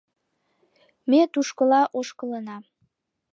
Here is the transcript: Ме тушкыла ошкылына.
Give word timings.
Ме 1.09 1.21
тушкыла 1.31 1.81
ошкылына. 1.99 2.57